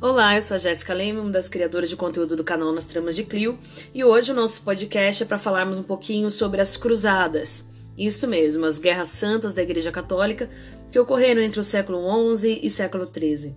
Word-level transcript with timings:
Olá, 0.00 0.36
eu 0.36 0.40
sou 0.40 0.54
a 0.54 0.58
Jéssica 0.58 0.94
Leme, 0.94 1.18
uma 1.18 1.30
das 1.30 1.48
criadoras 1.48 1.90
de 1.90 1.96
conteúdo 1.96 2.36
do 2.36 2.44
canal 2.44 2.72
Nas 2.72 2.86
Tramas 2.86 3.16
de 3.16 3.24
Clio, 3.24 3.58
e 3.92 4.04
hoje 4.04 4.30
o 4.30 4.34
nosso 4.34 4.62
podcast 4.62 5.24
é 5.24 5.26
para 5.26 5.38
falarmos 5.38 5.76
um 5.76 5.82
pouquinho 5.82 6.30
sobre 6.30 6.60
as 6.60 6.76
cruzadas. 6.76 7.68
Isso 7.96 8.28
mesmo, 8.28 8.64
as 8.64 8.78
guerras 8.78 9.08
santas 9.08 9.54
da 9.54 9.62
Igreja 9.62 9.90
Católica 9.90 10.48
que 10.88 11.00
ocorreram 11.00 11.42
entre 11.42 11.58
o 11.58 11.64
século 11.64 11.98
XI 12.32 12.60
e 12.62 12.70
século 12.70 13.10
XIII. 13.12 13.56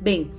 Bem, 0.00 0.30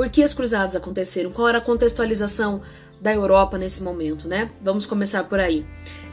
por 0.00 0.08
que 0.08 0.22
as 0.22 0.32
cruzadas 0.32 0.74
aconteceram? 0.74 1.30
Qual 1.30 1.46
era 1.46 1.58
a 1.58 1.60
contextualização 1.60 2.62
da 2.98 3.12
Europa 3.12 3.58
nesse 3.58 3.82
momento, 3.82 4.26
né? 4.26 4.50
Vamos 4.62 4.86
começar 4.86 5.24
por 5.24 5.38
aí. 5.38 5.66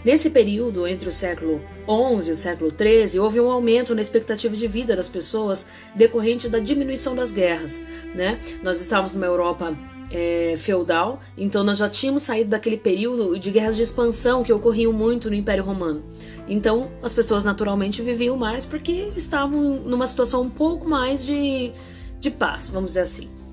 Nesse 0.04 0.29
período, 0.29 0.86
entre 0.86 1.07
o 1.07 1.11
século 1.11 1.61
XI 1.86 2.27
e 2.27 2.31
o 2.31 2.36
século 2.36 2.69
XIII, 2.69 3.18
houve 3.18 3.39
um 3.39 3.50
aumento 3.50 3.96
na 3.96 4.01
expectativa 4.01 4.54
de 4.54 4.68
vida 4.68 4.93
das 4.93 5.07
pessoas 5.07 5.65
decorrente 5.96 6.50
da 6.50 6.60
diminuição 6.60 7.15
das 7.15 7.32
guerras, 7.32 7.82
né? 8.13 8.37
Nós 8.61 8.82
estávamos 8.82 9.13
numa 9.13 9.25
Europa 9.25 9.73
é, 10.11 10.55
feudal, 10.57 11.21
então 11.38 11.63
nós 11.63 11.77
já 11.77 11.88
tínhamos 11.88 12.24
saído 12.24 12.49
daquele 12.49 12.75
período 12.75 13.39
de 13.39 13.49
guerras 13.51 13.77
de 13.77 13.83
expansão 13.83 14.43
que 14.43 14.51
ocorriam 14.51 14.91
muito 14.91 15.29
no 15.29 15.35
Império 15.38 15.63
Romano. 15.63 16.04
Então 16.46 16.91
as 17.01 17.13
pessoas 17.13 17.46
naturalmente 17.46 18.01
viviam 18.01 18.35
mais 18.35 18.65
porque 18.65 19.13
estavam 19.15 19.79
numa 19.79 20.05
situação 20.05 20.41
um 20.41 20.49
pouco 20.49 20.85
mais 20.89 21.25
de, 21.25 21.71
de 22.19 22.29
paz, 22.29 22.69
vamos 22.69 22.89
dizer 22.89 23.01
assim. 23.04 23.46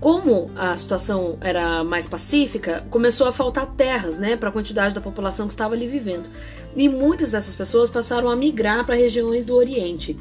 Como 0.00 0.48
a 0.54 0.76
situação 0.76 1.36
era 1.40 1.82
mais 1.82 2.06
pacífica, 2.06 2.86
começou 2.88 3.26
a 3.26 3.32
faltar 3.32 3.66
terras, 3.74 4.16
né, 4.16 4.36
para 4.36 4.48
a 4.48 4.52
quantidade 4.52 4.94
da 4.94 5.00
população 5.00 5.48
que 5.48 5.52
estava 5.52 5.74
ali 5.74 5.88
vivendo. 5.88 6.30
E 6.76 6.88
muitas 6.88 7.32
dessas 7.32 7.56
pessoas 7.56 7.90
passaram 7.90 8.30
a 8.30 8.36
migrar 8.36 8.86
para 8.86 8.94
regiões 8.94 9.44
do 9.44 9.56
Oriente. 9.56 10.16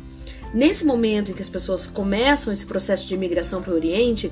Nesse 0.52 0.84
momento 0.84 1.30
em 1.30 1.34
que 1.36 1.42
as 1.44 1.50
pessoas 1.50 1.86
começam 1.86 2.52
esse 2.52 2.66
processo 2.66 3.08
de 3.08 3.14
imigração 3.14 3.62
para 3.62 3.72
o 3.72 3.76
Oriente, 3.76 4.32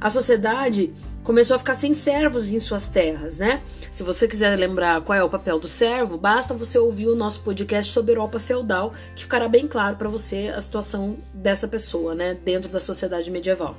a 0.00 0.08
sociedade 0.08 0.94
começou 1.22 1.56
a 1.56 1.58
ficar 1.58 1.74
sem 1.74 1.92
servos 1.92 2.48
em 2.48 2.58
suas 2.58 2.88
terras, 2.88 3.38
né? 3.38 3.60
Se 3.90 4.02
você 4.02 4.26
quiser 4.26 4.56
lembrar 4.56 5.02
qual 5.02 5.18
é 5.18 5.22
o 5.22 5.28
papel 5.28 5.58
do 5.58 5.68
servo, 5.68 6.16
basta 6.16 6.54
você 6.54 6.78
ouvir 6.78 7.08
o 7.08 7.16
nosso 7.16 7.42
podcast 7.42 7.92
sobre 7.92 8.12
Europa 8.12 8.38
feudal, 8.38 8.94
que 9.14 9.24
ficará 9.24 9.46
bem 9.46 9.66
claro 9.66 9.96
para 9.96 10.08
você 10.08 10.52
a 10.54 10.60
situação 10.60 11.16
dessa 11.34 11.68
pessoa, 11.68 12.14
né, 12.14 12.38
dentro 12.44 12.70
da 12.70 12.80
sociedade 12.80 13.30
medieval. 13.30 13.76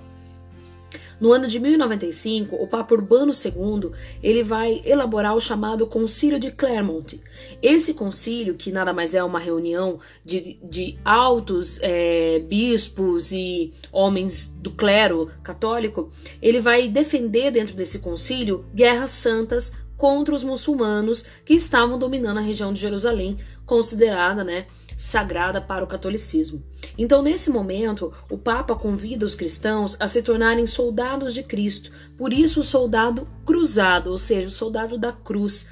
No 1.20 1.34
ano 1.34 1.48
de 1.48 1.60
1095, 1.60 2.56
o 2.56 2.68
Papa 2.68 2.94
Urbano 2.94 3.32
II 3.32 3.92
ele 4.22 4.44
vai 4.44 4.82
elaborar 4.86 5.36
o 5.36 5.42
chamado 5.42 5.88
Concílio 5.88 6.40
de 6.40 6.52
Clermont. 6.52 7.20
Esse 7.62 7.94
concílio, 7.94 8.56
que 8.56 8.72
nada 8.72 8.94
mais 8.94 9.16
é 9.16 9.24
uma 9.24 9.40
reunião 9.40 10.00
de, 10.24 10.60
de 10.64 10.98
altos 11.04 11.80
é, 11.82 12.40
bispos 12.40 13.32
e 13.32 13.72
homens 13.92 14.48
do 14.48 14.72
clero 14.72 15.30
católico, 15.44 16.10
ele 16.42 16.60
vai 16.60 16.88
defender 16.88 17.52
dentro 17.52 17.76
desse 17.76 18.00
concílio 18.00 18.66
guerras 18.74 19.12
santas 19.12 19.72
contra 19.98 20.34
os 20.34 20.44
muçulmanos 20.44 21.26
que 21.44 21.56
estavam 21.56 21.98
dominando 21.98 22.38
a 22.38 22.42
região 22.42 22.72
de 22.72 22.80
Jerusalém, 22.80 23.36
considerada, 23.66 24.44
né, 24.44 24.68
sagrada 24.96 25.60
para 25.60 25.84
o 25.84 25.88
catolicismo. 25.88 26.64
Então, 26.98 27.22
nesse 27.22 27.50
momento, 27.50 28.14
o 28.30 28.38
Papa 28.38 28.76
convida 28.76 29.26
os 29.26 29.36
cristãos 29.36 29.98
a 30.00 30.08
se 30.08 30.22
tornarem 30.22 30.66
soldados 30.66 31.34
de 31.34 31.44
Cristo, 31.44 31.92
por 32.18 32.32
isso 32.32 32.62
o 32.62 32.64
soldado 32.64 33.28
cruzado, 33.46 34.12
ou 34.12 34.20
seja, 34.20 34.48
o 34.48 34.52
soldado 34.52 34.98
da 34.98 35.12
cruz. 35.12 35.68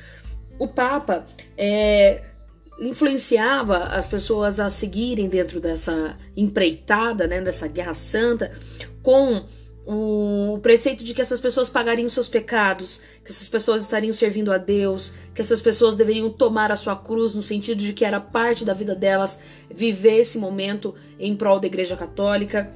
O 0.60 0.68
Papa 0.68 1.26
é, 1.58 2.24
influenciava 2.80 3.78
as 3.78 4.08
pessoas 4.08 4.60
a 4.60 4.70
seguirem 4.70 5.30
dentro 5.30 5.60
dessa 5.60 6.18
empreitada, 6.36 7.28
né, 7.28 7.42
dessa 7.42 7.68
guerra 7.68 7.94
santa, 7.94 8.52
com 9.02 9.46
o 9.86 10.58
preceito 10.64 11.04
de 11.04 11.14
que 11.14 11.22
essas 11.22 11.40
pessoas 11.40 11.70
pagariam 11.70 12.10
seus 12.10 12.28
pecados, 12.28 13.02
que 13.24 13.32
essas 13.32 13.48
pessoas 13.48 13.84
estariam 13.84 14.12
servindo 14.12 14.52
a 14.52 14.58
Deus, 14.58 15.14
que 15.34 15.42
essas 15.42 15.62
pessoas 15.62 15.96
deveriam 15.96 16.30
tomar 16.30 16.72
a 16.72 16.76
sua 16.76 16.96
cruz 16.96 17.36
no 17.36 17.44
sentido 17.44 17.80
de 17.80 17.94
que 17.94 18.04
era 18.04 18.20
parte 18.20 18.66
da 18.66 18.74
vida 18.74 18.96
delas 18.96 19.40
viver 19.70 20.18
esse 20.18 20.40
momento 20.40 20.96
em 21.20 21.36
prol 21.36 21.60
da 21.60 21.68
Igreja 21.68 21.96
Católica. 21.96 22.72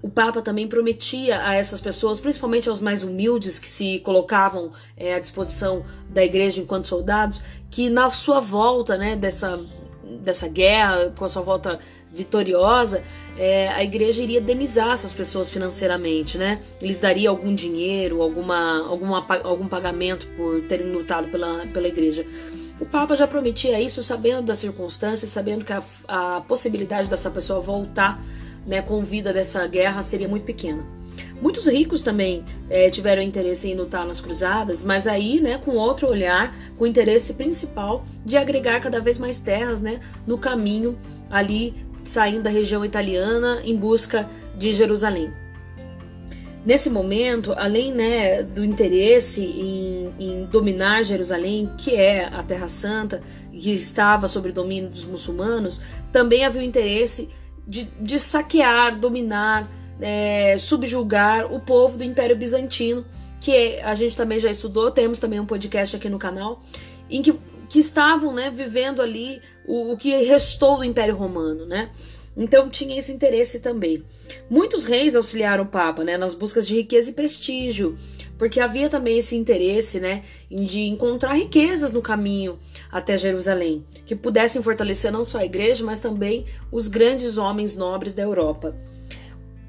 O 0.00 0.08
Papa 0.08 0.42
também 0.42 0.68
prometia 0.68 1.40
a 1.48 1.54
essas 1.54 1.80
pessoas, 1.80 2.20
principalmente 2.20 2.68
aos 2.68 2.78
mais 2.78 3.02
humildes 3.02 3.58
que 3.58 3.68
se 3.68 3.98
colocavam 4.00 4.70
é, 4.96 5.14
à 5.14 5.18
disposição 5.18 5.84
da 6.10 6.22
Igreja 6.22 6.60
enquanto 6.60 6.86
soldados, 6.86 7.42
que 7.70 7.88
na 7.88 8.10
sua 8.10 8.38
volta, 8.38 8.96
né, 8.98 9.16
dessa 9.16 9.58
dessa 10.20 10.48
guerra, 10.48 11.12
com 11.16 11.24
a 11.24 11.28
sua 11.28 11.42
volta 11.42 11.78
vitoriosa, 12.12 13.02
é, 13.36 13.68
a 13.68 13.82
igreja 13.82 14.22
iria 14.22 14.40
denizar 14.40 14.92
essas 14.92 15.12
pessoas 15.12 15.50
financeiramente, 15.50 16.38
né? 16.38 16.60
Eles 16.80 17.00
dariam 17.00 17.34
algum 17.34 17.54
dinheiro, 17.54 18.22
alguma, 18.22 18.86
alguma, 18.86 19.26
algum 19.42 19.66
pagamento 19.66 20.26
por 20.36 20.62
terem 20.62 20.92
lutado 20.92 21.28
pela, 21.28 21.66
pela 21.66 21.88
igreja. 21.88 22.24
O 22.80 22.86
Papa 22.86 23.14
já 23.14 23.26
prometia 23.26 23.80
isso 23.80 24.02
sabendo 24.02 24.42
das 24.42 24.58
circunstâncias, 24.58 25.30
sabendo 25.30 25.64
que 25.64 25.72
a, 25.72 25.82
a 26.08 26.40
possibilidade 26.42 27.08
dessa 27.08 27.30
pessoa 27.30 27.60
voltar 27.60 28.20
né, 28.66 28.82
com 28.82 29.02
vida 29.04 29.32
dessa 29.32 29.66
guerra 29.66 30.02
seria 30.02 30.28
muito 30.28 30.44
pequena. 30.44 30.84
Muitos 31.40 31.66
ricos 31.66 32.02
também 32.02 32.44
é, 32.70 32.90
tiveram 32.90 33.22
interesse 33.22 33.70
em 33.70 33.74
lutar 33.74 34.06
nas 34.06 34.20
cruzadas, 34.20 34.82
mas 34.82 35.06
aí, 35.06 35.40
né, 35.40 35.58
com 35.58 35.72
outro 35.72 36.08
olhar, 36.08 36.56
com 36.76 36.84
o 36.84 36.86
interesse 36.86 37.34
principal 37.34 38.04
de 38.24 38.36
agregar 38.36 38.80
cada 38.80 39.00
vez 39.00 39.18
mais 39.18 39.38
terras, 39.38 39.80
né, 39.80 40.00
no 40.26 40.38
caminho 40.38 40.98
ali 41.30 41.74
saindo 42.04 42.42
da 42.42 42.50
região 42.50 42.84
italiana 42.84 43.60
em 43.64 43.76
busca 43.76 44.28
de 44.56 44.72
Jerusalém. 44.72 45.32
Nesse 46.64 46.88
momento, 46.88 47.52
além 47.52 47.92
né, 47.92 48.42
do 48.42 48.64
interesse 48.64 49.42
em, 49.42 50.14
em, 50.18 50.46
dominar 50.46 51.02
Jerusalém, 51.02 51.70
que 51.76 51.94
é 51.94 52.24
a 52.24 52.42
Terra 52.42 52.68
Santa, 52.68 53.22
que 53.52 53.70
estava 53.70 54.26
sob 54.26 54.50
domínio 54.50 54.88
dos 54.88 55.04
muçulmanos, 55.04 55.78
também 56.10 56.42
havia 56.42 56.62
o 56.62 56.64
interesse 56.64 57.28
de, 57.66 57.84
de 58.00 58.18
saquear, 58.18 58.98
dominar, 58.98 59.70
é, 60.00 60.56
subjugar 60.58 61.52
o 61.52 61.60
povo 61.60 61.98
do 61.98 62.04
Império 62.04 62.36
Bizantino, 62.36 63.04
que 63.40 63.78
a 63.80 63.94
gente 63.94 64.16
também 64.16 64.38
já 64.38 64.50
estudou, 64.50 64.90
temos 64.90 65.18
também 65.18 65.38
um 65.38 65.46
podcast 65.46 65.96
aqui 65.96 66.08
no 66.08 66.18
canal, 66.18 66.60
em 67.10 67.22
que 67.22 67.34
que 67.68 67.78
estavam 67.78 68.32
né, 68.32 68.50
vivendo 68.50 69.02
ali 69.02 69.40
o, 69.66 69.92
o 69.92 69.96
que 69.96 70.14
restou 70.22 70.76
do 70.76 70.84
Império 70.84 71.16
Romano, 71.16 71.66
né? 71.66 71.90
Então 72.36 72.68
tinha 72.68 72.98
esse 72.98 73.12
interesse 73.12 73.60
também. 73.60 74.04
Muitos 74.50 74.84
reis 74.84 75.14
auxiliaram 75.14 75.64
o 75.64 75.68
Papa 75.68 76.02
né, 76.02 76.16
nas 76.16 76.34
buscas 76.34 76.66
de 76.66 76.74
riqueza 76.74 77.10
e 77.10 77.14
prestígio, 77.14 77.96
porque 78.36 78.60
havia 78.60 78.88
também 78.88 79.18
esse 79.18 79.36
interesse 79.36 80.00
né, 80.00 80.22
de 80.50 80.82
encontrar 80.82 81.32
riquezas 81.34 81.92
no 81.92 82.02
caminho 82.02 82.58
até 82.90 83.16
Jerusalém, 83.16 83.84
que 84.04 84.16
pudessem 84.16 84.62
fortalecer 84.62 85.12
não 85.12 85.24
só 85.24 85.38
a 85.38 85.44
igreja, 85.44 85.84
mas 85.84 86.00
também 86.00 86.44
os 86.72 86.88
grandes 86.88 87.38
homens 87.38 87.76
nobres 87.76 88.14
da 88.14 88.22
Europa. 88.22 88.76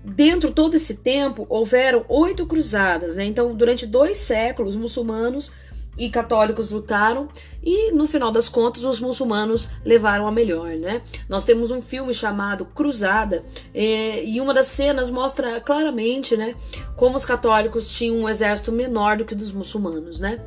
Dentro 0.06 0.52
todo 0.52 0.76
esse 0.76 0.96
tempo 0.96 1.48
houveram 1.50 2.06
oito 2.08 2.46
cruzadas, 2.46 3.16
né? 3.16 3.26
Então, 3.26 3.56
durante 3.56 3.88
dois 3.88 4.20
séculos, 4.20 4.76
muçulmanos 4.76 5.52
e 5.98 6.10
católicos 6.10 6.70
lutaram 6.70 7.28
e 7.64 7.92
no 7.92 8.06
final 8.08 8.32
das 8.32 8.48
contas 8.48 8.84
os 8.84 9.00
muçulmanos 9.00 9.70
levaram 9.84 10.28
a 10.28 10.32
melhor, 10.32 10.76
né? 10.76 11.02
Nós 11.28 11.44
temos 11.44 11.72
um 11.72 11.82
filme 11.82 12.14
chamado 12.14 12.66
Cruzada 12.66 13.44
é, 13.74 14.24
e 14.24 14.40
uma 14.40 14.54
das 14.54 14.68
cenas 14.68 15.10
mostra 15.10 15.60
claramente, 15.62 16.36
né, 16.36 16.54
como 16.96 17.16
os 17.16 17.26
católicos 17.26 17.90
tinham 17.90 18.18
um 18.18 18.30
exército 18.30 18.72
menor 18.72 19.18
do 19.18 19.26
que 19.26 19.34
dos 19.34 19.52
muçulmanos, 19.52 20.20
né? 20.20 20.40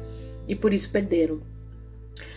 E 0.46 0.54
por 0.54 0.72
isso 0.72 0.90
perderam. 0.90 1.40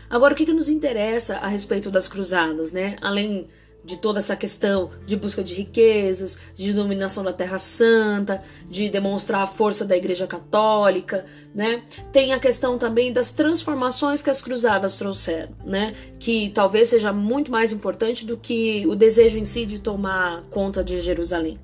Agora 0.10 0.34
o 0.34 0.36
que, 0.36 0.46
que 0.46 0.54
nos 0.54 0.70
interessa 0.70 1.38
a 1.38 1.48
respeito 1.48 1.92
das 1.92 2.08
cruzadas, 2.08 2.72
né? 2.72 2.98
Além 3.02 3.48
de 3.84 3.98
toda 3.98 4.20
essa 4.20 4.36
questão 4.36 4.92
de 5.06 5.16
busca 5.16 5.44
de 5.44 5.54
riquezas, 5.54 6.38
de 6.56 6.72
dominação 6.74 7.24
da 7.24 7.34
Terra 7.34 7.58
Santa, 7.58 8.42
de 8.70 8.90
demonstrar 8.90 9.42
a 9.42 9.48
força 9.48 9.84
da 9.84 9.98
Igreja 9.98 10.28
Católica, 10.28 11.26
né? 11.54 11.84
Tem 12.12 12.34
a 12.34 12.40
questão 12.40 12.78
também 12.78 13.12
das 13.12 13.32
transformações 13.32 14.22
que 14.22 14.30
as 14.30 14.42
cruzadas 14.42 14.96
trouxeram, 14.96 15.52
né? 15.66 15.94
Que 16.20 16.50
talvez 16.50 16.90
seja 16.90 17.12
muito 17.12 17.52
mais 17.52 17.72
importante 17.72 18.26
do 18.26 18.38
que 18.38 18.86
o 18.88 18.96
desejo 18.96 19.38
em 19.38 19.44
si 19.44 19.66
de 19.66 19.80
tomar 19.80 20.44
conta 20.50 20.84
de 20.84 21.00
Jerusalém. 21.00 21.60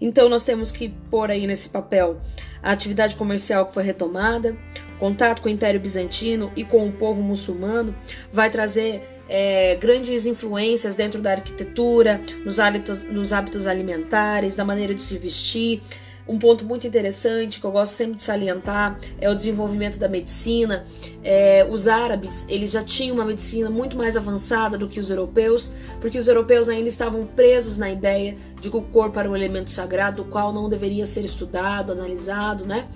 Então 0.00 0.28
nós 0.28 0.42
temos 0.42 0.72
que 0.72 0.88
pôr 0.88 1.30
aí 1.30 1.46
nesse 1.46 1.68
papel 1.68 2.20
a 2.60 2.72
atividade 2.72 3.14
comercial 3.14 3.66
que 3.66 3.72
foi 3.72 3.84
retomada, 3.84 4.56
contato 4.98 5.40
com 5.40 5.48
o 5.48 5.52
Império 5.52 5.78
Bizantino 5.78 6.50
e 6.56 6.64
com 6.64 6.88
o 6.88 6.92
povo 6.92 7.22
muçulmano, 7.22 7.94
vai 8.32 8.50
trazer 8.50 9.21
é, 9.34 9.76
grandes 9.76 10.26
influências 10.26 10.94
dentro 10.94 11.22
da 11.22 11.30
arquitetura, 11.30 12.20
nos 12.44 12.60
hábitos, 12.60 13.02
nos 13.04 13.32
hábitos 13.32 13.66
alimentares, 13.66 14.54
da 14.54 14.62
maneira 14.62 14.94
de 14.94 15.00
se 15.00 15.16
vestir. 15.16 15.80
um 16.28 16.38
ponto 16.38 16.66
muito 16.66 16.86
interessante 16.86 17.58
que 17.58 17.64
eu 17.64 17.72
gosto 17.72 17.94
sempre 17.94 18.16
de 18.16 18.22
salientar 18.22 18.98
é 19.18 19.30
o 19.30 19.34
desenvolvimento 19.34 19.98
da 19.98 20.06
medicina. 20.06 20.84
É, 21.24 21.66
os 21.68 21.88
árabes 21.88 22.46
eles 22.46 22.72
já 22.72 22.84
tinham 22.84 23.16
uma 23.16 23.24
medicina 23.24 23.70
muito 23.70 23.96
mais 23.96 24.18
avançada 24.18 24.76
do 24.76 24.86
que 24.86 25.00
os 25.00 25.08
europeus, 25.08 25.72
porque 25.98 26.18
os 26.18 26.28
europeus 26.28 26.68
ainda 26.68 26.88
estavam 26.88 27.24
presos 27.24 27.78
na 27.78 27.90
ideia 27.90 28.36
de 28.60 28.68
que 28.68 28.76
o 28.76 28.82
corpo 28.82 29.18
era 29.18 29.30
um 29.30 29.34
elemento 29.34 29.70
sagrado, 29.70 30.22
do 30.22 30.28
qual 30.28 30.52
não 30.52 30.68
deveria 30.68 31.06
ser 31.06 31.24
estudado, 31.24 31.92
analisado, 31.92 32.66
né? 32.66 32.86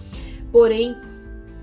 Porém, 0.52 0.94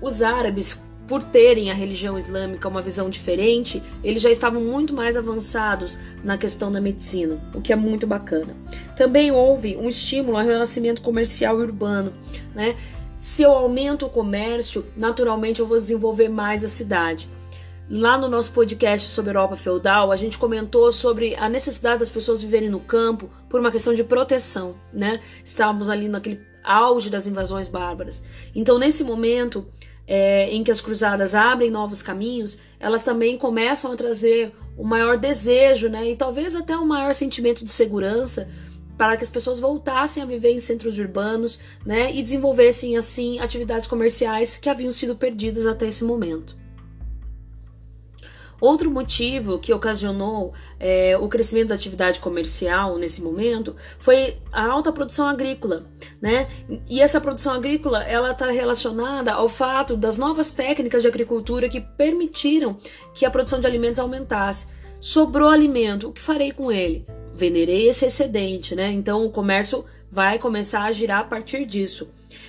os 0.02 0.20
árabes 0.20 0.82
por 1.06 1.22
terem 1.22 1.70
a 1.70 1.74
religião 1.74 2.16
islâmica 2.16 2.68
uma 2.68 2.80
visão 2.80 3.10
diferente, 3.10 3.82
eles 4.02 4.22
já 4.22 4.30
estavam 4.30 4.60
muito 4.60 4.94
mais 4.94 5.16
avançados 5.16 5.98
na 6.22 6.38
questão 6.38 6.72
da 6.72 6.80
medicina, 6.80 7.38
o 7.54 7.60
que 7.60 7.72
é 7.72 7.76
muito 7.76 8.06
bacana. 8.06 8.56
Também 8.96 9.30
houve 9.30 9.76
um 9.76 9.88
estímulo 9.88 10.36
ao 10.36 10.44
renascimento 10.44 11.02
comercial 11.02 11.60
e 11.60 11.62
urbano, 11.62 12.12
né? 12.54 12.74
Se 13.18 13.42
eu 13.42 13.52
aumento 13.52 14.04
o 14.04 14.10
comércio, 14.10 14.84
naturalmente 14.96 15.60
eu 15.60 15.66
vou 15.66 15.78
desenvolver 15.78 16.28
mais 16.28 16.62
a 16.62 16.68
cidade. 16.68 17.28
Lá 17.88 18.16
no 18.16 18.28
nosso 18.28 18.52
podcast 18.52 19.08
sobre 19.08 19.30
Europa 19.30 19.56
feudal, 19.56 20.10
a 20.10 20.16
gente 20.16 20.38
comentou 20.38 20.90
sobre 20.90 21.34
a 21.36 21.48
necessidade 21.48 22.00
das 22.00 22.10
pessoas 22.10 22.42
viverem 22.42 22.70
no 22.70 22.80
campo 22.80 23.28
por 23.48 23.60
uma 23.60 23.70
questão 23.70 23.92
de 23.92 24.02
proteção, 24.02 24.74
né? 24.92 25.20
Estávamos 25.42 25.90
ali 25.90 26.08
naquele 26.08 26.40
auge 26.62 27.10
das 27.10 27.26
invasões 27.26 27.68
bárbaras. 27.68 28.22
Então, 28.54 28.78
nesse 28.78 29.04
momento, 29.04 29.66
é, 30.06 30.50
em 30.50 30.62
que 30.62 30.70
as 30.70 30.80
cruzadas 30.80 31.34
abrem 31.34 31.70
novos 31.70 32.02
caminhos, 32.02 32.58
elas 32.78 33.02
também 33.02 33.36
começam 33.36 33.92
a 33.92 33.96
trazer 33.96 34.52
um 34.76 34.84
maior 34.84 35.16
desejo, 35.16 35.88
né, 35.88 36.10
e 36.10 36.16
talvez 36.16 36.54
até 36.54 36.76
um 36.76 36.86
maior 36.86 37.14
sentimento 37.14 37.64
de 37.64 37.70
segurança 37.70 38.48
para 38.98 39.16
que 39.16 39.24
as 39.24 39.30
pessoas 39.30 39.58
voltassem 39.58 40.22
a 40.22 40.26
viver 40.26 40.52
em 40.52 40.60
centros 40.60 40.98
urbanos, 40.98 41.58
né, 41.84 42.12
e 42.14 42.22
desenvolvessem 42.22 42.96
assim 42.96 43.38
atividades 43.38 43.88
comerciais 43.88 44.56
que 44.56 44.68
haviam 44.68 44.90
sido 44.90 45.16
perdidas 45.16 45.66
até 45.66 45.86
esse 45.86 46.04
momento. 46.04 46.63
Outro 48.60 48.90
motivo 48.90 49.58
que 49.58 49.72
ocasionou 49.72 50.52
é, 50.78 51.16
o 51.18 51.28
crescimento 51.28 51.68
da 51.68 51.74
atividade 51.74 52.20
comercial 52.20 52.96
nesse 52.96 53.20
momento 53.22 53.74
foi 53.98 54.36
a 54.52 54.66
alta 54.66 54.92
produção 54.92 55.26
agrícola, 55.28 55.84
né? 56.20 56.48
E 56.88 57.00
essa 57.00 57.20
produção 57.20 57.52
agrícola 57.52 58.02
ela 58.04 58.30
está 58.30 58.50
relacionada 58.50 59.32
ao 59.32 59.48
fato 59.48 59.96
das 59.96 60.18
novas 60.18 60.52
técnicas 60.52 61.02
de 61.02 61.08
agricultura 61.08 61.68
que 61.68 61.80
permitiram 61.80 62.76
que 63.12 63.26
a 63.26 63.30
produção 63.30 63.60
de 63.60 63.66
alimentos 63.66 64.00
aumentasse. 64.00 64.66
Sobrou 65.00 65.48
alimento, 65.48 66.08
o 66.08 66.12
que 66.12 66.20
farei 66.20 66.52
com 66.52 66.72
ele? 66.72 67.04
Venderei 67.34 67.88
esse 67.88 68.06
excedente, 68.06 68.74
né? 68.74 68.90
Então 68.90 69.26
o 69.26 69.30
comércio 69.30 69.84
vai 70.10 70.38
começar 70.38 70.84
a 70.84 70.92
girar 70.92 71.20
a 71.20 71.24
partir 71.24 71.66
disso. 71.66 72.08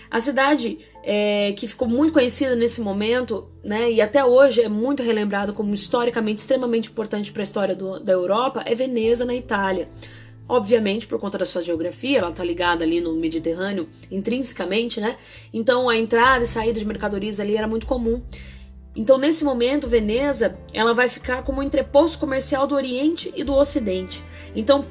A 0.10 0.20
cidade 0.20 0.80
é, 1.04 1.54
que 1.58 1.68
ficou 1.68 1.88
muito 1.88 2.14
conhecida 2.14 2.56
nesse 2.56 2.82
momento, 2.82 3.50
né, 3.64 3.92
e 3.92 4.02
até 4.02 4.24
hoje 4.24 4.62
é 4.62 4.70
muito 4.70 5.04
relembrada 5.04 5.52
como 5.52 5.74
historicamente 5.74 6.42
extremamente 6.42 6.90
importante 6.90 7.32
para 7.32 7.42
a 7.42 7.44
história 7.44 7.76
do, 7.76 8.00
da 8.00 8.14
Europa, 8.14 8.64
é 8.66 8.74
Veneza, 8.76 9.26
na 9.26 9.36
Itália. 9.36 9.90
Obviamente, 10.48 11.08
por 11.08 11.20
conta 11.20 11.40
da 11.40 11.46
sua 11.46 11.62
geografia, 11.62 12.20
ela 12.20 12.30
está 12.30 12.44
ligada 12.44 12.84
ali 12.84 13.02
no 13.02 13.14
Mediterrâneo 13.14 13.90
intrinsecamente, 14.12 15.02
né? 15.02 15.18
Então 15.52 15.90
a 15.90 15.98
entrada 15.98 16.44
e 16.44 16.48
saída 16.48 16.80
de 16.80 16.86
mercadorias 16.86 17.40
ali 17.40 17.58
era 17.58 17.68
muito 17.68 17.88
comum. 17.88 18.22
Então, 18.96 19.18
nesse 19.18 19.44
momento, 19.44 19.90
Veneza 19.90 20.58
ela 20.72 20.94
vai 20.94 21.10
ficar 21.10 21.44
como 21.44 21.60
um 21.60 21.64
entreposto 21.64 22.18
comercial 22.18 22.66
do 22.66 22.76
Oriente 22.76 23.34
e 23.36 23.44
do 23.44 23.54
Ocidente. 23.54 24.24
Então, 24.56 24.86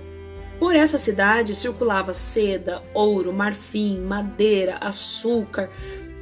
por 0.65 0.75
essa 0.75 0.97
cidade 0.97 1.55
circulava 1.55 2.15
seda, 2.15 2.83
ouro, 2.95 3.35
marfim, 3.35 4.01
madeira, 4.01 4.79
açúcar, 4.79 5.69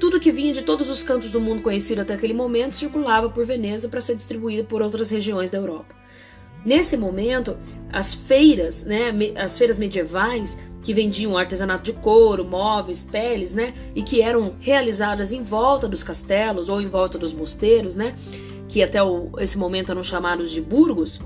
tudo 0.01 0.19
que 0.19 0.33
vinha 0.33 0.53
de 0.53 0.63
todos 0.63 0.91
os 0.91 1.05
cantos 1.05 1.31
do 1.31 1.41
mundo 1.41 1.63
conhecido 1.63 2.01
até 2.01 2.15
aquele 2.15 2.35
momento 2.35 2.75
circulava 2.75 3.31
por 3.31 3.47
Veneza 3.47 3.89
para 3.89 4.01
ser 4.01 4.17
distribuído 4.17 4.65
por 4.65 4.83
outras 4.83 5.13
regiões 5.13 5.49
da 5.49 5.59
Europa. 5.59 5.95
Nesse 6.65 6.97
momento, 6.97 7.57
as 7.93 8.15
feiras, 8.15 8.83
né, 8.83 9.13
as 9.37 9.57
feiras 9.57 9.79
medievais 9.79 10.59
que 10.83 10.93
vendiam 10.93 11.39
artesanato 11.39 11.85
de 11.85 11.93
couro, 11.93 12.45
móveis, 12.45 13.05
peles, 13.05 13.55
né, 13.55 13.73
e 13.95 14.03
que 14.03 14.21
eram 14.23 14.57
realizadas 14.59 15.31
em 15.31 15.45
volta 15.45 15.87
dos 15.87 16.03
castelos 16.03 16.69
ou 16.69 16.81
em 16.81 16.89
volta 16.89 17.17
dos 17.17 17.33
mosteiros, 17.33 17.95
né, 17.95 18.17
que 18.69 18.83
até 18.83 19.01
o, 19.01 19.31
esse 19.39 19.57
momento 19.57 19.93
eram 19.93 20.03
chamados 20.03 20.51
de 20.51 20.61
burgos, 20.61 21.21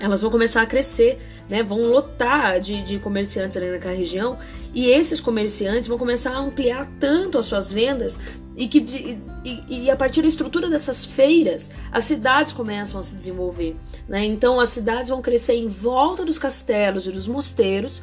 elas 0.00 0.22
vão 0.22 0.30
começar 0.30 0.62
a 0.62 0.66
crescer, 0.66 1.18
né? 1.48 1.62
Vão 1.62 1.82
lotar 1.88 2.60
de, 2.60 2.82
de 2.82 2.98
comerciantes 2.98 3.56
ali 3.56 3.70
naquela 3.70 3.94
região 3.94 4.38
e 4.72 4.88
esses 4.88 5.20
comerciantes 5.20 5.86
vão 5.86 5.96
começar 5.96 6.32
a 6.32 6.38
ampliar 6.38 6.90
tanto 6.98 7.38
as 7.38 7.46
suas 7.46 7.72
vendas 7.72 8.18
e 8.56 8.66
que 8.66 8.80
de, 8.80 9.18
e, 9.44 9.84
e, 9.84 9.90
a 9.90 9.96
partir 9.96 10.22
da 10.22 10.28
estrutura 10.28 10.68
dessas 10.68 11.04
feiras 11.04 11.70
as 11.92 12.04
cidades 12.04 12.52
começam 12.52 12.98
a 12.98 13.02
se 13.02 13.14
desenvolver, 13.14 13.76
né? 14.08 14.24
Então 14.24 14.58
as 14.58 14.70
cidades 14.70 15.10
vão 15.10 15.22
crescer 15.22 15.54
em 15.54 15.68
volta 15.68 16.24
dos 16.24 16.38
castelos 16.38 17.06
e 17.06 17.12
dos 17.12 17.28
mosteiros 17.28 18.02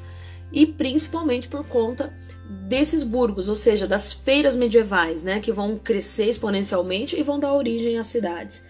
e 0.52 0.66
principalmente 0.66 1.48
por 1.48 1.66
conta 1.68 2.14
desses 2.68 3.04
burgos, 3.04 3.48
ou 3.48 3.56
seja, 3.56 3.88
das 3.88 4.12
feiras 4.12 4.56
medievais, 4.56 5.24
né? 5.24 5.40
Que 5.40 5.52
vão 5.52 5.78
crescer 5.78 6.26
exponencialmente 6.26 7.18
e 7.18 7.24
vão 7.24 7.40
dar 7.40 7.54
origem 7.54 7.98
às 7.98 8.08
cidades. 8.08 8.64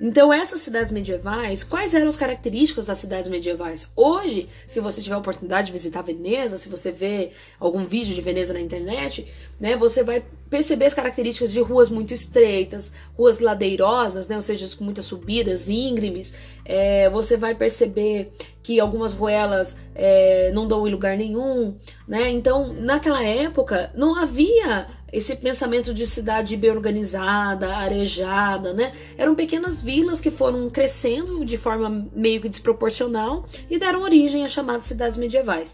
Então, 0.00 0.32
essas 0.32 0.60
cidades 0.60 0.90
medievais, 0.90 1.62
quais 1.62 1.94
eram 1.94 2.08
as 2.08 2.16
características 2.16 2.86
das 2.86 2.98
cidades 2.98 3.28
medievais? 3.30 3.92
Hoje, 3.94 4.48
se 4.66 4.80
você 4.80 5.00
tiver 5.00 5.14
a 5.14 5.18
oportunidade 5.18 5.68
de 5.68 5.72
visitar 5.72 6.02
Veneza, 6.02 6.58
se 6.58 6.68
você 6.68 6.90
vê 6.90 7.30
algum 7.60 7.84
vídeo 7.84 8.14
de 8.14 8.20
Veneza 8.20 8.52
na 8.52 8.60
internet, 8.60 9.26
né, 9.58 9.76
você 9.76 10.02
vai 10.02 10.24
perceber 10.50 10.86
as 10.86 10.94
características 10.94 11.52
de 11.52 11.60
ruas 11.60 11.90
muito 11.90 12.12
estreitas, 12.12 12.92
ruas 13.16 13.38
ladeirosas, 13.38 14.26
né, 14.26 14.34
ou 14.34 14.42
seja, 14.42 14.76
com 14.76 14.84
muitas 14.84 15.04
subidas, 15.04 15.68
íngremes. 15.68 16.34
É, 16.64 17.08
você 17.10 17.36
vai 17.36 17.54
perceber 17.54 18.32
que 18.62 18.80
algumas 18.80 19.12
ruelas 19.12 19.76
é, 19.94 20.50
não 20.52 20.66
dão 20.66 20.88
em 20.88 20.90
lugar 20.90 21.16
nenhum, 21.16 21.76
né? 22.08 22.30
Então, 22.30 22.72
naquela 22.72 23.22
época, 23.22 23.92
não 23.94 24.16
havia 24.16 24.86
esse 25.14 25.36
pensamento 25.36 25.94
de 25.94 26.08
cidade 26.08 26.56
bem 26.56 26.72
organizada, 26.72 27.76
arejada, 27.76 28.74
né? 28.74 28.92
Eram 29.16 29.36
pequenas 29.36 29.80
vilas 29.80 30.20
que 30.20 30.28
foram 30.28 30.68
crescendo 30.68 31.44
de 31.44 31.56
forma 31.56 32.08
meio 32.12 32.40
que 32.40 32.48
desproporcional 32.48 33.46
e 33.70 33.78
deram 33.78 34.02
origem 34.02 34.44
às 34.44 34.50
chamadas 34.50 34.86
cidades 34.86 35.16
medievais. 35.16 35.72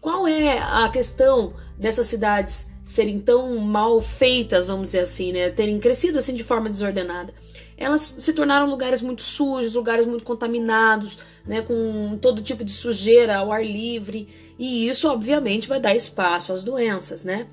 Qual 0.00 0.28
é 0.28 0.60
a 0.60 0.88
questão 0.88 1.52
dessas 1.76 2.06
cidades 2.06 2.68
serem 2.84 3.18
tão 3.18 3.56
mal 3.58 4.00
feitas, 4.00 4.68
vamos 4.68 4.84
dizer 4.84 5.00
assim, 5.00 5.32
né? 5.32 5.50
Terem 5.50 5.80
crescido 5.80 6.18
assim 6.18 6.36
de 6.36 6.44
forma 6.44 6.70
desordenada? 6.70 7.34
Elas 7.76 8.02
se 8.02 8.32
tornaram 8.32 8.70
lugares 8.70 9.02
muito 9.02 9.20
sujos, 9.20 9.74
lugares 9.74 10.06
muito 10.06 10.22
contaminados, 10.22 11.18
né, 11.44 11.60
com 11.60 12.16
todo 12.22 12.40
tipo 12.40 12.64
de 12.64 12.70
sujeira 12.70 13.38
ao 13.38 13.52
ar 13.52 13.66
livre, 13.66 14.28
e 14.58 14.88
isso 14.88 15.10
obviamente 15.10 15.68
vai 15.68 15.80
dar 15.80 15.94
espaço 15.94 16.52
às 16.52 16.62
doenças, 16.62 17.24
né? 17.24 17.48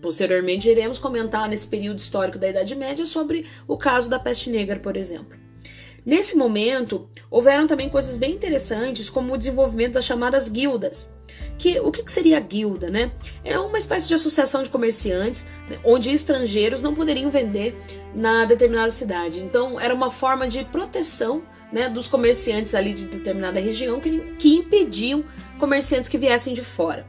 Posteriormente, 0.00 0.68
iremos 0.68 0.98
comentar 0.98 1.48
nesse 1.48 1.66
período 1.66 1.98
histórico 1.98 2.38
da 2.38 2.48
Idade 2.48 2.74
Média 2.74 3.04
sobre 3.04 3.46
o 3.66 3.76
caso 3.76 4.08
da 4.08 4.18
peste 4.18 4.50
negra, 4.50 4.78
por 4.78 4.96
exemplo. 4.96 5.36
Nesse 6.08 6.36
momento, 6.36 7.06
houveram 7.30 7.66
também 7.66 7.90
coisas 7.90 8.16
bem 8.16 8.32
interessantes, 8.32 9.10
como 9.10 9.34
o 9.34 9.36
desenvolvimento 9.36 9.92
das 9.92 10.06
chamadas 10.06 10.48
guildas. 10.48 11.12
Que, 11.58 11.78
o 11.80 11.90
que, 11.90 12.10
seria 12.10 12.38
a 12.38 12.40
guilda? 12.40 12.88
Né? 12.88 13.12
É 13.44 13.58
uma 13.58 13.76
espécie 13.76 14.08
de 14.08 14.14
associação 14.14 14.62
de 14.62 14.70
comerciantes 14.70 15.46
né, 15.68 15.78
onde 15.84 16.10
estrangeiros 16.10 16.80
não 16.80 16.94
poderiam 16.94 17.30
vender 17.30 17.76
na 18.14 18.46
determinada 18.46 18.90
cidade. 18.90 19.40
Então, 19.40 19.78
era 19.78 19.92
uma 19.92 20.10
forma 20.10 20.48
de 20.48 20.64
proteção 20.64 21.42
né, 21.70 21.88
dos 21.90 22.08
comerciantes 22.08 22.74
ali 22.74 22.94
de 22.94 23.06
determinada 23.06 23.60
região 23.60 24.00
que, 24.00 24.18
que 24.38 24.54
impediam 24.54 25.24
comerciantes 25.58 26.08
que 26.08 26.16
viessem 26.16 26.54
de 26.54 26.64
fora. 26.64 27.06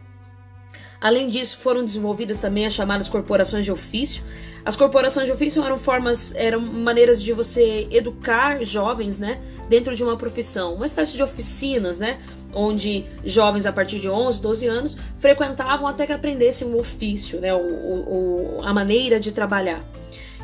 Além 1.02 1.30
disso, 1.30 1.58
foram 1.58 1.84
desenvolvidas 1.86 2.40
também 2.40 2.66
as 2.66 2.74
chamadas 2.74 3.08
corporações 3.08 3.64
de 3.64 3.72
ofício. 3.72 4.24
As 4.66 4.76
corporações 4.76 5.26
de 5.26 5.32
ofício 5.32 5.64
eram 5.64 5.78
formas, 5.80 6.34
eram 6.36 6.60
maneiras 6.60 7.24
de 7.24 7.32
você 7.32 7.88
educar 7.90 8.64
jovens, 8.66 9.18
né, 9.18 9.40
dentro 9.70 9.96
de 9.96 10.04
uma 10.04 10.18
profissão, 10.18 10.76
uma 10.76 10.86
espécie 10.86 11.16
de 11.16 11.24
oficinas, 11.24 12.00
né, 12.00 12.20
onde 12.54 13.06
jovens 13.24 13.66
a 13.66 13.72
partir 13.72 14.00
de 14.00 14.10
11, 14.10 14.42
12 14.42 14.68
anos 14.68 14.98
frequentavam 15.18 15.88
até 15.88 16.06
que 16.06 16.12
aprendessem 16.12 16.68
um 16.68 16.78
ofício, 16.78 17.40
né, 17.40 17.54
o, 17.54 17.60
o, 17.60 18.62
a 18.62 18.74
maneira 18.74 19.20
de 19.20 19.32
trabalhar. 19.32 19.82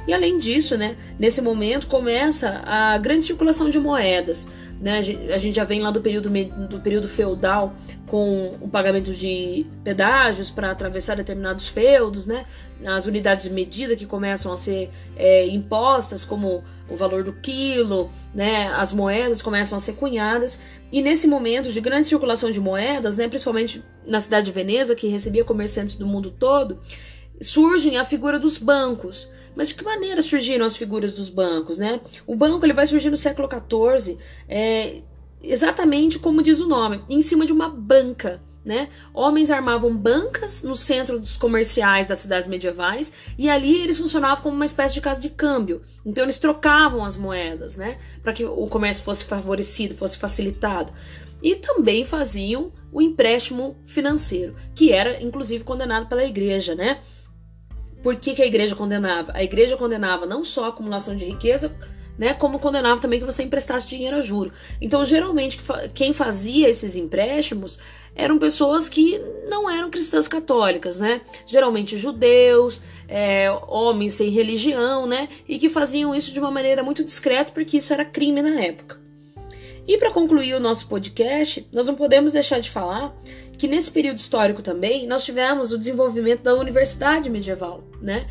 E 0.07 0.13
além 0.13 0.37
disso, 0.37 0.77
né, 0.77 0.95
nesse 1.17 1.41
momento 1.41 1.87
começa 1.87 2.61
a 2.65 2.97
grande 2.97 3.25
circulação 3.25 3.69
de 3.69 3.79
moedas. 3.79 4.47
Né? 4.79 4.99
A 5.33 5.37
gente 5.37 5.55
já 5.55 5.63
vem 5.63 5.81
lá 5.81 5.89
do 5.89 6.01
período, 6.01 6.29
do 6.67 6.79
período 6.79 7.07
feudal 7.07 7.73
com 8.07 8.55
o 8.59 8.67
pagamento 8.67 9.13
de 9.13 9.65
pedágios 9.83 10.51
para 10.51 10.71
atravessar 10.71 11.15
determinados 11.15 11.67
feudos, 11.67 12.25
né? 12.25 12.45
as 12.85 13.05
unidades 13.05 13.45
de 13.45 13.53
medida 13.53 13.95
que 13.95 14.05
começam 14.05 14.51
a 14.51 14.57
ser 14.57 14.89
é, 15.15 15.47
impostas, 15.47 16.25
como 16.25 16.63
o 16.89 16.95
valor 16.95 17.23
do 17.23 17.33
quilo, 17.33 18.11
né? 18.33 18.67
as 18.67 18.91
moedas 18.91 19.41
começam 19.41 19.77
a 19.77 19.81
ser 19.81 19.93
cunhadas. 19.93 20.59
E 20.91 21.01
nesse 21.01 21.27
momento 21.27 21.71
de 21.71 21.79
grande 21.79 22.07
circulação 22.07 22.51
de 22.51 22.59
moedas, 22.59 23.15
né? 23.15 23.27
principalmente 23.27 23.83
na 24.05 24.19
cidade 24.19 24.47
de 24.47 24.51
Veneza, 24.51 24.93
que 24.93 25.07
recebia 25.07 25.43
comerciantes 25.43 25.95
do 25.95 26.05
mundo 26.05 26.29
todo, 26.29 26.79
surgem 27.41 27.97
a 27.97 28.05
figura 28.05 28.39
dos 28.39 28.57
bancos. 28.57 29.27
Mas 29.55 29.69
de 29.69 29.75
que 29.75 29.83
maneira 29.83 30.21
surgiram 30.21 30.65
as 30.65 30.75
figuras 30.75 31.13
dos 31.13 31.29
bancos, 31.29 31.77
né? 31.77 32.01
O 32.27 32.35
banco 32.35 32.65
ele 32.65 32.73
vai 32.73 32.85
surgir 32.85 33.09
no 33.09 33.17
século 33.17 33.47
XIV, 33.47 34.17
é, 34.49 35.01
exatamente 35.41 36.19
como 36.19 36.41
diz 36.41 36.59
o 36.59 36.67
nome, 36.67 37.01
em 37.09 37.21
cima 37.21 37.45
de 37.45 37.53
uma 37.53 37.69
banca. 37.69 38.41
Né? 38.65 38.89
Homens 39.13 39.51
armavam 39.51 39.95
bancas 39.95 40.63
no 40.63 40.75
centro 40.75 41.19
dos 41.19 41.37
comerciais 41.37 42.07
das 42.07 42.17
cidades 42.17 42.49
medievais 42.49 43.13
e 43.37 43.47
ali 43.47 43.79
eles 43.79 43.99
funcionavam 43.99 44.41
como 44.41 44.55
uma 44.55 44.65
espécie 44.65 44.95
de 44.95 45.01
casa 45.01 45.21
de 45.21 45.29
câmbio. 45.29 45.83
Então 46.03 46.23
eles 46.23 46.39
trocavam 46.39 47.05
as 47.05 47.15
moedas, 47.15 47.75
né? 47.75 47.99
Para 48.23 48.33
que 48.33 48.43
o 48.43 48.65
comércio 48.65 49.03
fosse 49.03 49.23
favorecido, 49.23 49.93
fosse 49.93 50.17
facilitado. 50.17 50.91
E 51.43 51.53
também 51.57 52.03
faziam 52.05 52.71
o 52.91 52.99
empréstimo 52.99 53.77
financeiro, 53.85 54.55
que 54.73 54.91
era 54.91 55.21
inclusive 55.21 55.63
condenado 55.63 56.07
pela 56.07 56.23
igreja, 56.23 56.73
né? 56.73 57.01
Por 58.05 58.17
que, 58.17 58.35
que 58.35 58.43
a 58.43 58.45
igreja 58.45 58.75
condenava? 58.75 59.31
A 59.33 59.43
igreja 59.43 59.75
condenava 59.75 60.27
não 60.27 60.43
só 60.43 60.65
a 60.65 60.67
acumulação 60.67 61.15
de 61.15 61.25
riqueza, 61.25 61.75
né, 62.19 62.35
como 62.35 62.59
condenava 62.59 63.01
também 63.01 63.19
que 63.19 63.25
você 63.25 63.41
emprestasse 63.41 63.87
dinheiro 63.87 64.17
a 64.17 64.21
juro. 64.21 64.53
Então, 64.79 65.03
geralmente, 65.03 65.59
quem 65.91 66.13
fazia 66.13 66.69
esses 66.69 66.95
empréstimos 66.95 67.79
eram 68.15 68.37
pessoas 68.37 68.87
que 68.87 69.19
não 69.49 69.67
eram 69.67 69.89
cristãs 69.89 70.27
católicas, 70.27 70.99
né? 70.99 71.19
Geralmente 71.47 71.97
judeus, 71.97 72.79
é, 73.07 73.49
homens 73.67 74.13
sem 74.13 74.29
religião, 74.29 75.07
né? 75.07 75.27
E 75.49 75.57
que 75.57 75.67
faziam 75.67 76.13
isso 76.13 76.31
de 76.31 76.39
uma 76.39 76.51
maneira 76.51 76.83
muito 76.83 77.03
discreta, 77.03 77.51
porque 77.51 77.77
isso 77.77 77.91
era 77.91 78.05
crime 78.05 78.39
na 78.39 78.61
época. 78.61 79.03
E 79.87 79.97
para 79.97 80.11
concluir 80.11 80.53
o 80.53 80.59
nosso 80.59 80.87
podcast, 80.87 81.67
nós 81.73 81.87
não 81.87 81.95
podemos 81.95 82.31
deixar 82.31 82.59
de 82.59 82.69
falar 82.69 83.15
que 83.57 83.67
nesse 83.67 83.91
período 83.91 84.17
histórico 84.17 84.61
também 84.61 85.07
nós 85.07 85.23
tivemos 85.23 85.71
o 85.71 85.77
desenvolvimento 85.77 86.41
da 86.41 86.55
universidade 86.55 87.29
medieval, 87.29 87.83
né? 88.05 88.27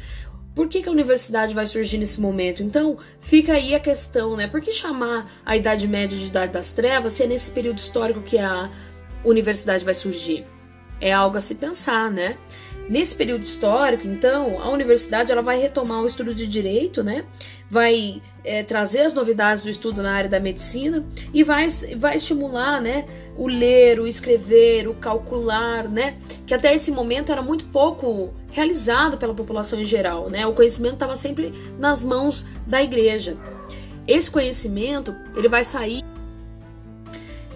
Por 0.54 0.69
que, 0.69 0.83
que 0.83 0.88
a 0.88 0.93
universidade 0.93 1.52
vai 1.52 1.66
surgir 1.66 1.99
nesse 1.99 2.21
momento? 2.21 2.62
Então, 2.62 2.97
fica 3.21 3.54
aí 3.54 3.75
a 3.75 3.81
questão, 3.81 4.37
né? 4.37 4.47
Por 4.47 4.61
que 4.61 4.73
chamar 4.73 5.28
a 5.45 5.57
Idade 5.57 5.88
Média 5.88 6.16
de 6.16 6.26
Idade 6.28 6.52
das 6.52 6.73
Trevas 6.73 7.12
se 7.14 7.25
é 7.25 7.26
nesse 7.26 7.50
período 7.50 7.78
histórico 7.78 8.23
que 8.23 8.38
a 8.38 8.71
universidade 9.25 9.85
vai 9.85 9.95
surgir? 9.95 10.47
É 11.00 11.12
algo 11.12 11.37
a 11.37 11.40
se 11.40 11.57
pensar, 11.57 12.09
né? 12.09 12.38
Nesse 12.88 13.14
período 13.14 13.42
histórico, 13.42 14.06
então, 14.06 14.60
a 14.62 14.68
universidade 14.68 15.32
ela 15.32 15.40
vai 15.40 15.58
retomar 15.58 16.02
o 16.02 16.06
estudo 16.06 16.34
de 16.34 16.46
direito, 16.46 17.02
né? 17.02 17.24
Vai 17.68 18.20
é, 18.44 18.62
trazer 18.62 19.00
as 19.00 19.14
novidades 19.14 19.62
do 19.62 19.70
estudo 19.70 20.02
na 20.02 20.12
área 20.12 20.28
da 20.28 20.38
medicina 20.38 21.02
e 21.32 21.42
vai, 21.42 21.66
vai 21.96 22.16
estimular, 22.16 22.82
né? 22.82 23.06
O 23.38 23.48
ler, 23.48 23.98
o 23.98 24.06
escrever, 24.06 24.86
o 24.86 24.94
calcular, 24.94 25.88
né? 25.88 26.18
Que 26.46 26.52
até 26.52 26.74
esse 26.74 26.92
momento 26.92 27.32
era 27.32 27.40
muito 27.40 27.64
pouco 27.66 28.34
realizado 28.50 29.16
pela 29.16 29.32
população 29.32 29.80
em 29.80 29.86
geral, 29.86 30.28
né? 30.28 30.46
O 30.46 30.52
conhecimento 30.52 30.94
estava 30.94 31.16
sempre 31.16 31.54
nas 31.78 32.04
mãos 32.04 32.44
da 32.66 32.82
igreja. 32.82 33.38
Esse 34.06 34.30
conhecimento 34.30 35.14
ele 35.34 35.48
vai 35.48 35.64
sair 35.64 36.02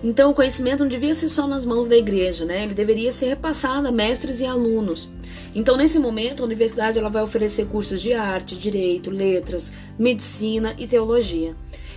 então, 0.02 0.30
o 0.30 0.34
conhecimento 0.34 0.80
não 0.80 0.88
devia 0.88 1.14
ser 1.14 1.28
só 1.28 1.46
nas 1.46 1.66
mãos 1.66 1.88
da 1.88 1.96
igreja, 1.96 2.44
né? 2.44 2.62
Ele 2.62 2.74
deveria 2.74 3.10
ser 3.10 3.26
repassado 3.26 3.88
a 3.88 3.92
mestres 3.92 4.40
e 4.40 4.46
alunos. 4.46 5.08
Então, 5.54 5.76
nesse 5.76 5.98
momento, 5.98 6.42
a 6.42 6.46
universidade 6.46 6.98
ela 6.98 7.08
vai 7.08 7.22
oferecer 7.22 7.66
cursos 7.66 8.00
de 8.00 8.12
arte, 8.12 8.56
direito, 8.56 9.10
letras, 9.10 9.72
medicina 9.98 10.74
e 10.78 10.86
teologia. 10.86 11.56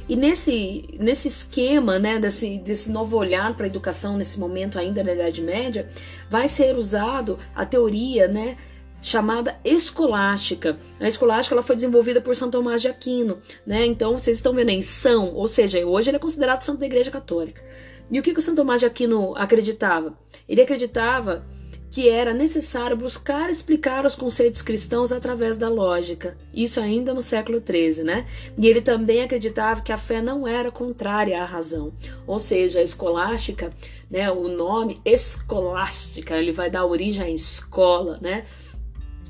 E 0.10 0.16
nesse, 0.16 0.84
nesse 1.00 1.28
esquema, 1.28 2.00
né, 2.00 2.18
desse, 2.20 2.58
desse 2.58 2.92
novo 2.92 3.16
olhar 3.18 3.56
para 3.56 3.66
a 3.66 3.70
educação, 3.70 4.18
nesse 4.18 4.40
momento 4.40 4.80
ainda 4.80 5.04
na 5.04 5.14
Idade 5.14 5.42
Média, 5.42 5.88
vai 6.30 6.48
ser 6.48 6.76
usado 6.76 7.38
a 7.54 7.66
teoria, 7.66 8.28
né, 8.28 8.58
chamada 9.00 9.60
escolástica. 9.64 10.78
A 11.00 11.08
escolástica 11.08 11.56
ela 11.56 11.64
foi 11.64 11.76
desenvolvida 11.76 12.20
por 12.20 12.36
São 12.36 12.50
Tomás 12.50 12.82
de 12.82 12.88
Aquino, 12.88 13.38
né? 13.66 13.86
Então 13.86 14.18
vocês 14.18 14.38
estão 14.38 14.54
vendo 14.54 14.70
em 14.70 14.82
São, 14.82 15.34
ou 15.34 15.48
seja, 15.48 15.84
hoje 15.86 16.10
ele 16.10 16.18
é 16.18 16.20
considerado 16.20 16.62
santo 16.62 16.80
da 16.80 16.86
Igreja 16.86 17.10
Católica. 17.10 17.64
E 18.12 18.20
o 18.20 18.24
que, 18.24 18.34
que 18.34 18.40
o 18.40 18.42
Santo 18.42 18.58
Tomás 18.58 18.82
de 18.82 18.86
Aquino 18.86 19.34
acreditava? 19.38 20.18
Ele 20.48 20.62
acreditava 20.62 21.46
que 21.90 22.08
era 22.08 22.34
necessário 22.34 22.96
buscar 22.96 23.50
explicar 23.50 24.06
os 24.06 24.16
conceitos 24.16 24.62
cristãos 24.62 25.12
através 25.12 25.58
da 25.58 25.68
lógica. 25.68 26.38
Isso 26.54 26.80
ainda 26.80 27.14
no 27.14 27.22
século 27.22 27.62
XIII, 27.62 28.06
né? 28.06 28.26
E 28.58 28.66
ele 28.66 28.82
também 28.82 29.22
acreditava 29.22 29.82
que 29.82 29.92
a 29.92 29.98
fé 29.98 30.22
não 30.22 30.48
era 30.48 30.72
contrária 30.72 31.42
à 31.42 31.46
razão. 31.46 31.94
Ou 32.26 32.40
seja, 32.40 32.80
a 32.80 32.84
escolástica, 32.84 33.74
né, 34.10 34.32
o 34.32 34.48
nome 34.48 35.02
escolástica, 35.04 36.38
ele 36.38 36.54
vai 36.54 36.70
dar 36.70 36.86
origem 36.86 37.26
à 37.26 37.30
escola, 37.30 38.18
né? 38.22 38.46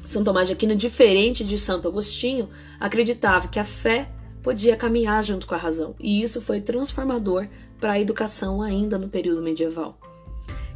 São 0.06 0.24
Tomás 0.24 0.48
de 0.48 0.54
Aquino, 0.54 0.76
diferente 0.76 1.44
de 1.44 1.58
Santo 1.58 1.88
Agostinho, 1.88 2.50
acreditava 2.80 3.48
que 3.48 3.60
a 3.60 3.66
fé 3.66 4.08
podia 4.42 4.76
caminhar 4.76 5.24
junto 5.24 5.48
com 5.48 5.56
a 5.56 5.58
razão. 5.58 5.96
E 6.00 6.22
isso 6.22 6.42
foi 6.42 6.62
transformador 6.62 7.48
para 7.80 7.94
a 7.94 8.00
educação 8.00 8.62
ainda 8.62 8.98
no 8.98 9.10
período 9.10 9.42
medieval. 9.42 9.98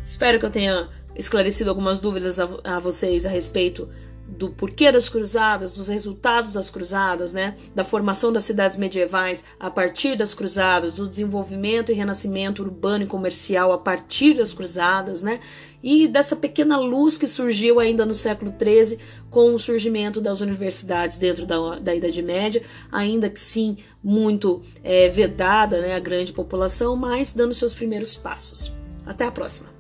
Espero 0.04 0.40
que 0.40 0.46
eu 0.46 0.52
tenha 0.52 0.90
esclarecido 1.16 1.70
algumas 1.70 2.00
dúvidas 2.00 2.40
a, 2.40 2.48
a 2.64 2.80
vocês 2.80 3.26
a 3.26 3.30
respeito 3.30 3.90
do 4.38 4.50
porquê 4.50 4.92
das 4.92 5.10
cruzadas, 5.10 5.72
dos 5.72 5.88
resultados 5.88 6.54
das 6.54 6.70
cruzadas, 6.70 7.34
né? 7.34 7.56
Da 7.74 7.84
formação 7.84 8.32
das 8.32 8.44
cidades 8.44 8.78
medievais 8.78 9.44
a 9.60 9.70
partir 9.70 10.18
das 10.18 10.34
cruzadas, 10.34 10.94
do 10.94 11.08
desenvolvimento 11.08 11.92
e 11.92 11.96
renascimento 11.96 12.62
urbano 12.62 13.04
e 13.04 13.08
comercial 13.08 13.72
a 13.72 13.78
partir 13.78 14.36
das 14.36 14.54
cruzadas, 14.54 15.24
né? 15.24 15.40
E 15.82 16.08
dessa 16.08 16.36
pequena 16.36 16.80
luz 16.80 17.18
que 17.18 17.28
surgiu 17.28 17.80
ainda 17.80 18.06
no 18.06 18.14
século 18.14 18.52
XIII 18.52 18.98
com 19.30 19.54
o 19.54 19.60
surgimento 19.60 20.20
das 20.20 20.42
universidades 20.42 21.18
dentro 21.18 21.46
da, 21.46 21.80
da 21.80 21.94
Idade 21.94 22.22
Média, 22.22 22.62
ainda 22.92 23.30
que 23.30 23.40
sim 23.40 23.78
muito 24.04 24.62
é, 24.84 25.10
vedada, 25.10 25.82
né? 25.82 25.96
A 25.96 26.00
grande 26.00 26.34
população, 26.34 26.96
mas 26.96 27.32
dando 27.32 27.54
seus 27.54 27.74
primeiros 27.74 28.16
passos. 28.16 28.72
Até 29.06 29.26
a 29.26 29.32
próxima! 29.32 29.75